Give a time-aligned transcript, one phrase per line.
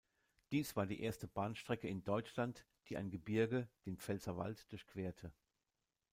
[0.51, 5.31] Dies war die erste Bahnstrecke in Deutschland, die ein Gebirge, den Pfälzerwald, durchquerte.